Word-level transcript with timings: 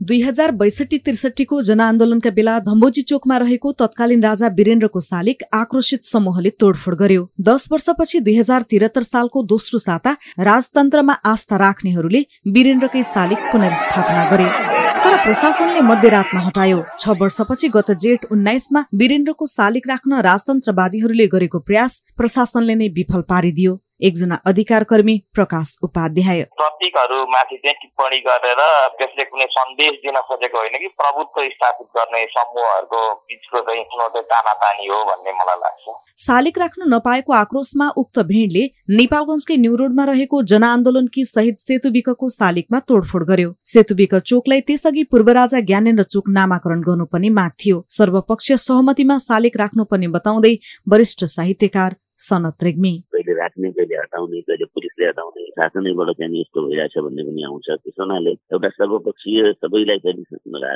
दुई 0.00 0.20
हजार 0.22 0.50
बैसठी 0.52 0.98
त्रिसठीको 0.98 1.60
जनआन्दोलनका 1.62 2.30
बेला 2.30 2.58
धम्बोजी 2.62 3.02
चोकमा 3.02 3.36
रहेको 3.38 3.70
तत्कालीन 3.74 4.22
राजा 4.22 4.48
वीरेन्द्रको 4.56 5.00
शालिक 5.00 5.42
आक्रोशित 5.54 6.04
समूहले 6.04 6.50
तोडफोड 6.60 6.94
गर्यो। 6.94 7.22
दश 7.40 7.66
वर्षपछि 7.72 8.20
दुई 8.20 8.34
हजार 8.36 8.62
त्रिहत्तर 8.70 9.02
सालको 9.04 9.42
दोस्रो 9.44 9.78
साता 9.78 10.12
राजतन्त्रमा 10.40 11.12
आस्था 11.26 11.56
राख्नेहरूले 11.56 12.22
वीरेन्द्रकै 12.48 13.02
शालिक 13.04 13.48
पुनर्स्थापना 13.52 14.28
गरे। 14.30 14.50
तर 14.98 15.16
प्रशासनले 15.24 15.80
मध्यरातमा 15.88 16.40
हटायो। 16.42 16.82
छ 17.00 17.16
वर्षपछि 17.16 17.68
गत 17.70 17.90
जेठ 17.98 18.30
उन्नाइसमा 18.30 18.84
वीरेन्द्रको 18.94 19.46
शालिक 19.48 19.88
राख्न 19.88 20.20
राजतन्त्रवादीहरूले 20.28 21.26
गरेको 21.34 21.58
प्रयास 21.60 22.00
प्रशासनले 22.16 22.74
नै 22.74 22.88
विफल 22.96 23.26
पारिदियो। 23.32 23.74
एकजना 24.00 24.34
अधिकार 24.46 24.84
कर्मी 24.84 25.16
प्रकाश 25.34 25.76
उपाध्याय। 25.82 26.42
प्रतीकहरूमाथि 26.56 27.56
चाहिँ 27.56 27.74
टिप्पणी 27.74 28.18
गरेर 28.18 28.60
त्यसले 28.98 29.24
कुनै 29.24 29.46
सन्देश 29.50 29.92
दिन 30.04 30.20
खोजेको 30.28 30.58
होइन 30.58 30.78
कि 30.78 30.88
प्रभुत्व 31.00 31.42
स्थापित 31.48 31.86
गर्ने 31.96 32.24
समूहहरूको 32.28 33.00
बिचको 33.14 33.60
चाहिँ 33.60 34.22
तानातानी 34.22 34.86
हो 34.86 35.02
भन्ने 35.04 35.32
मलाई 35.32 35.56
लाग्छ। 35.56 35.96
शालिक 36.18 36.58
राख्न 36.58 36.92
नपाएको 36.94 37.32
आक्रोशमा 37.32 37.88
उक्त 37.96 38.18
भिडले 38.28 38.64
नेपालगञ्जकै 38.96 39.56
न्यू 39.56 39.74
रोडमा 39.76 40.04
रहेको 40.04 40.42
जनआन्दोलनकी 40.52 41.24
शहीद 41.24 41.56
सेतुबिकको 41.58 42.28
शालिकमा 42.28 42.78
तोडफोड 42.88 43.24
गर्यो। 43.24 43.50
सेतुबिक 43.64 44.14
चोकलाई 44.26 44.60
त्यसअघि 44.60 45.02
पूर्व 45.10 45.30
राजा 45.40 45.60
ज्ञानेन्द्र 45.68 46.04
चोक 46.06 46.28
नामाकरण 46.30 46.80
गर्नुपर्ने 46.80 47.28
माग 47.38 47.52
थियो। 47.58 47.84
सर्वपक्षीय 47.90 48.56
सहमतिमा 48.58 49.18
शालिक 49.18 49.56
राख्नुपर्ने 49.56 50.08
बताउँदै 50.16 50.54
वरिष्ठ 50.88 51.24
साहित्यकार 51.36 51.96
सनत 52.18 52.62
रेग्मी। 52.62 52.92
राख्ने 53.56 53.70
कहिले 53.72 53.96
हटाउने 53.96 54.40
कहिले 54.40 54.64
पुलिसले 54.76 55.06
हटाउने 55.06 55.44
शासनैबाट 55.56 56.10
चाहिँ 56.16 56.40
यस्तो 56.40 56.60
भइरहेछ 56.66 56.96
भन्ने 57.04 57.22
पनि 57.24 57.42
आउँछ। 57.48 57.68
त्यस 57.70 57.96
हुनाले 58.00 58.30
एउटा 58.52 58.68
सर्वपक्षीय 58.68 59.52
सबैलाई 59.52 59.98
चाहिँ 60.04 60.24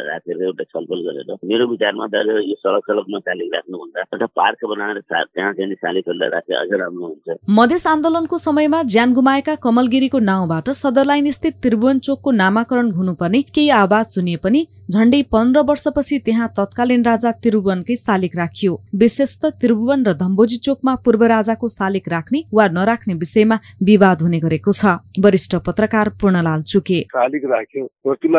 राखेर 0.09 0.43
एउटा 0.43 0.65
छलफल 0.65 1.01
गरेर 1.07 1.31
मेरो 1.45 1.67
विचारमा 1.69 2.07
त 2.09 2.25
यो 2.49 2.57
सडक 2.57 2.85
सडकमा 2.89 3.19
शालिक 3.21 3.55
राख्नुभन्दा 3.55 4.01
एउटा 4.01 4.27
पार्क 4.41 4.65
बनाएर 4.73 5.01
त्यहाँ 5.01 5.53
चाहिँ 5.53 5.75
शालिकहरूलाई 5.75 6.29
राखे 6.31 6.55
अझ 6.57 6.71
राम्रो 6.73 7.07
हुन्छ। 7.07 7.37
मधेस 7.51 7.87
आन्दोलनको 7.87 8.39
समयमा 8.39 8.83
ज्यान 8.89 9.13
गुमाएका 9.13 9.55
कमलगिरीको 9.61 10.19
नाउँबाट 10.31 10.71
सदरलाइन 10.83 11.31
स्थित 11.31 11.55
त्रिभुवन 11.63 11.99
चोकको 12.01 12.31
नामाकरण 12.33 12.91
हुनुपर्ने 12.97 13.43
केही 13.55 13.69
आवाज 13.77 14.07
सुनिए 14.17 14.37
पनि 14.45 14.67
झण्डै 14.91 15.21
पन्ध्र 15.33 15.61
वर्षपछि 15.69 16.17
त्यहाँ 16.19 16.49
तत्कालीन 16.59 17.03
राजा 17.07 17.31
त्रिभुवनकै 17.43 17.95
शालिक 17.97 18.37
राखियो। 18.37 18.73
विशेष 18.99 19.33
त 19.39 19.51
त्रिभुवन 19.63 20.03
र 20.07 20.13
धम्बोजी 20.19 20.57
चोकमा 20.67 20.95
पूर्व 21.05 21.23
राजाको 21.31 21.69
शालिक 21.69 22.09
राख्ने 22.09 22.41
वा 22.51 22.67
नराख्ने 22.75 23.15
विषयमा 23.15 23.57
विवाद 23.87 24.23
हुने 24.23 24.39
गरेको 24.41 24.73
छ। 24.73 24.99
वरिष्ठ 25.23 25.57
पत्रकार 25.67 26.09
पूर्णलाल 26.21 26.63
चुके। 26.67 27.01
शालिक 27.15 27.45
राख्यो 27.55 27.87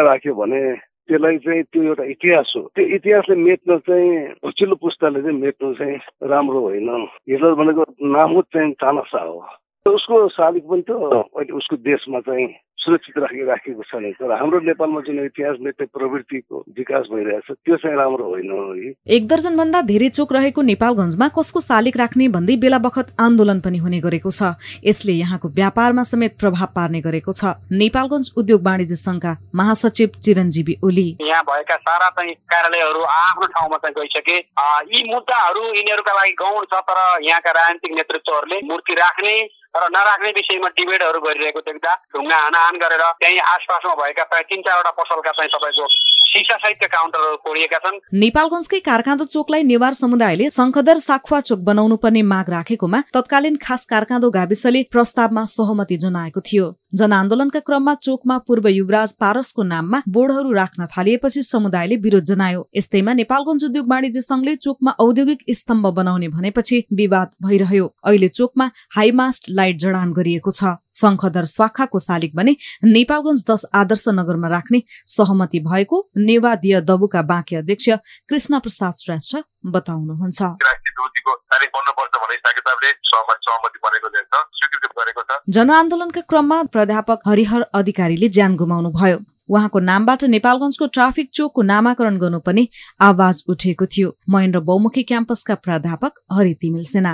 राख्यो 0.02 0.34
भने 0.36 0.62
त्यसलाई 1.08 1.38
चाहिँ 1.44 1.64
त्यो 1.72 1.84
एउटा 1.84 2.04
इतिहास 2.12 2.54
हो। 2.56 2.62
त्यो 2.76 2.86
इतिहासले 2.96 3.36
मेट्न 3.36 3.78
चाहिँ 3.88 4.12
पछिल्लो 4.44 4.76
पुस्ताले 4.76 5.22
चाहिँ 5.24 5.38
मेट्नु 5.40 5.74
चाहिँ 5.80 5.98
राम्रो 6.28 6.60
होइन। 6.68 6.90
हिटलर 7.32 7.54
भनेको 7.60 7.84
नामुद 8.12 8.46
चाहिँ 8.54 8.72
तानासा 8.76 9.24
हो। 9.24 9.40
उसको 9.86 10.28
शालिक 10.30 10.64
पनि 10.70 10.84
त 10.90 10.92
अहिले 10.92 11.54
उसको 11.58 11.76
देशमा 11.82 12.20
चाहिँ 12.22 12.48
सुरक्षित 12.82 13.18
राखि 13.18 13.44
राखेको 13.46 13.84
छ 13.84 13.98
तर 14.18 14.32
हाम्रो 14.32 14.60
नेपालमा 14.60 15.02
जुन 15.06 15.20
इतिहास 15.26 15.58
मेट्ने 15.62 15.86
प्रवृत्तिको 15.94 16.64
विकास 16.78 17.06
भइरहेछ 17.14 17.52
त्यो 17.52 17.76
चाहिँ 17.78 17.98
राम्रो 17.98 18.26
होइन 18.26 18.94
एक 19.18 19.28
दर्जन 19.28 19.58
भन्दा 19.58 19.82
धेरै 19.90 20.10
चोक 20.10 20.34
रहेको 20.34 20.62
नेपालगञ्जमा 20.62 21.28
कसको 21.38 21.60
शालिक 21.62 21.98
राख्ने 21.98 22.28
भन्दै 22.38 22.56
बेला 22.58 22.80
बखत 22.86 23.14
आन्दोलन 23.22 23.60
पनि 23.62 23.78
हुने 23.78 24.00
गरेको 24.02 24.32
छ। 24.32 24.54
यसले 24.86 25.14
यहाँको 25.14 25.50
व्यापारमा 25.62 26.04
समेत 26.04 26.38
प्रभाव 26.42 26.74
पार्ने 26.76 27.02
गरेको 27.02 27.34
छ। 27.34 27.54
नेपालगञ्ज 27.84 28.32
उद्योग 28.38 28.66
वाणिज्य 28.66 28.98
संघका 28.98 29.36
महासचिव 29.56 30.10
चिरञ्जीवी 30.18 30.76
ओली। 30.82 31.08
यहाँ 31.22 31.44
भएका 31.50 31.78
सारा 31.86 32.10
चाहिँ 32.18 32.34
कार्यालयहरू 32.50 33.02
आफ्नो 33.14 33.54
ठाउँमा 33.56 33.78
चाहिँ 33.78 33.96
गइसके। 33.98 34.38
यी 34.90 35.04
मुद्दाहरू 35.14 35.64
यिनीहरूका 35.70 36.14
लागि 36.14 36.38
गौण 36.44 36.64
छ 36.66 36.86
तर 36.90 37.02
यहाँका 37.30 37.52
राजनीतिक 37.62 37.98
नेतृत्वहरूले 37.98 38.62
मूर्ति 38.68 38.94
राख्ने 39.06 39.36
र 39.74 39.88
नराख्ने 39.90 40.30
विषयमा 40.32 40.70
डिबेटहरू 40.70 41.20
गरिरहेको 41.22 41.60
देख्दा 41.62 41.92
ढुङ्गा 42.14 42.38
हानाहान 42.38 42.78
गरेर 42.78 43.04
त्यही 43.20 43.38
आसपासमा 43.48 43.94
भएका 43.96 44.24
प्रायः 44.24 44.48
तिन 44.50 44.62
चारवटा 44.62 44.92
पसलका 44.98 45.32
चाहिँ 45.32 45.52
तपाईँको 45.52 45.86
नेपालगञ्जकै 48.14 48.80
कारकाँदो 48.80 49.26
चोकलाई 49.26 49.64
नेवार 49.64 49.94
समुदायले 49.94 50.50
शङ्खदर 50.50 51.00
साखुवा 51.00 51.40
चोक 51.42 51.60
बनाउनु 51.60 51.96
पर्ने 51.98 52.22
माग 52.24 52.50
राखेकोमा 52.50 53.00
तत्कालीन 53.14 53.56
खास 53.56 53.86
कारकाँदो 53.86 54.30
गाविसले 54.32 54.84
प्रस्तावमा 54.92 55.44
सहमति 55.46 55.98
जनाएको 55.98 56.42
थियो। 56.42 56.68
जनआन्दोलनका 56.96 57.60
क्रममा 57.60 57.94
चोकमा 57.96 58.38
पूर्व 58.38 58.68
युवराज 58.68 59.12
पारसको 59.14 59.64
नाममा 59.64 60.02
बोर्डहरू 60.08 60.52
राख्न 60.52 60.86
थालिएपछि 60.86 61.44
समुदायले 61.44 61.96
विरोध 61.96 62.24
जनायो। 62.24 62.68
यस्तैमा 62.76 63.14
नेपालगञ्ज 63.14 63.64
उद्योग 63.64 63.90
वाणिज्य 63.90 64.22
संघले 64.22 64.56
चोकमा 64.56 64.92
औद्योगिक 65.00 65.40
स्तम्भ 65.52 65.88
बनाउने 65.88 66.28
भनेपछि 66.28 66.84
विवाद 66.94 67.28
भइरह्यो। 67.44 67.86
अहिले 68.06 68.28
चोकमा 68.28 68.70
हाइमास्ट 68.96 69.44
लाइट 69.50 69.78
जडान 69.80 70.14
गरिएको 70.14 70.52
छ। 70.52 70.64
शङ्खदर 70.94 71.46
स्वाखाको 71.46 72.00
शालिक 72.00 72.36
भने 72.36 72.56
नेपालगञ्ज 72.84 73.44
दश 73.50 73.66
आदर्श 73.74 74.08
नगरमा 74.10 74.48
राख्ने 74.48 74.84
सहमति 75.08 75.60
भएको 75.60 76.10
नेवादीय 76.18 76.82
दबुका 76.82 77.22
बाँकी 77.22 77.56
अध्यक्ष 77.56 77.90
कृष्ण 78.30 78.60
प्रसाद 78.60 78.94
श्रेष्ठ 78.94 79.38
बताउनुहुन्छ। 79.66 80.42
जनआन्दोलनका 85.50 86.22
क्रममा 86.22 86.64
प्राध्यापक 86.64 87.20
हरिहर 87.28 87.62
अधिकारीले 87.74 88.28
ज्यान 88.28 88.56
गुमाउनु 88.56 88.92
भयो 88.92 89.20
उहाँको 89.50 89.80
नामबाट 89.80 90.24
नेपालगञ्जको 90.24 90.88
ट्राफिक 90.88 91.30
चोकको 91.34 91.62
नामाकरण 91.62 92.18
गर्नुपर्ने 92.18 92.68
आवाज 93.02 93.44
उठेको 93.50 93.86
थियो। 93.86 94.18
महेन्द्र 94.30 94.60
बहुमुखी 94.60 95.04
क्याम्पसका 95.04 95.56
प्राध्यापक 95.56 96.14
हरि 96.32 96.54
तिमिल 96.54 96.84
सेना 96.84 97.14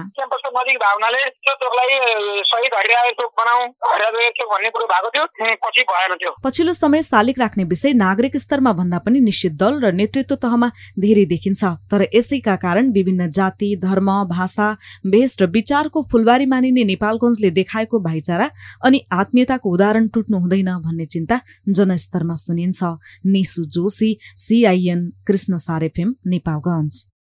नजिक 0.57 0.77
भावनाले 0.79 1.23
त्यो 1.39 1.53
चोकलाई 1.61 2.43
शहीद 2.49 2.75
हरिराज 2.75 3.11
चोक 3.19 3.31
बनाऊ 3.39 3.65
हरिराज 3.85 4.29
चोक 4.37 4.49
भन्ने 4.53 4.69
कुरो 4.75 4.85
भएको 4.87 5.09
थियो 5.15 5.25
पछि 5.63 5.83
भएन 5.89 6.15
थियो 6.15 6.31
पछिल्लो 6.43 6.73
समय 6.75 7.01
शालिक 7.03 7.39
राख्ने 7.39 7.63
विषय 7.67 7.93
नागरिक 7.95 8.37
स्तरमा 8.37 8.73
भन्दा 8.73 8.99
पनि 8.99 9.19
निश्चित 9.21 9.53
दल 9.57 9.79
र 9.83 9.91
नेतृत्व 9.93 10.35
तहमा 10.37 10.69
धेरै 10.99 11.25
देखिन्छ। 11.27 11.63
तर 11.91 12.07
यसैका 12.15 12.55
कारण 12.57 12.91
विभिन्न 12.91 13.29
जाति 13.31 13.69
धर्म 13.81 14.11
भाषा 14.27 14.67
भेष 15.07 15.35
र 15.41 15.45
विचारको 15.51 16.03
फुलबारी 16.11 16.45
मानिने 16.45 16.83
नेपालगञ्जले 16.85 17.49
देखाएको 17.51 17.99
भाइचारा 18.01 18.49
अनि 18.83 19.01
आत्मीयताको 19.13 19.73
उदाहरण 19.73 20.07
टुट्नु 20.09 20.37
हुँदैन 20.39 20.71
भन्ने 20.79 21.05
चिन्ता 21.07 21.39
जनस्तरमा 21.69 22.35
सुनिन्छ। 22.37 22.83
निसु 23.27 23.63
जोशी 23.75 24.15
सिआइएन 24.37 25.11
कृष्ण 25.27 25.57
सारेफेम 25.59 26.15
नेपालगञ्ज। 26.27 27.07